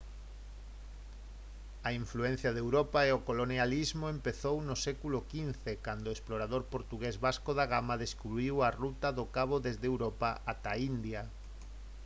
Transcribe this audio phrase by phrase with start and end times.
[1.87, 7.15] a influencia de europa e o colonialismo empezaron no século xv cando o explorador portugués
[7.25, 11.21] vasco da gama descubriu a ruta do cabo desde europa ata a india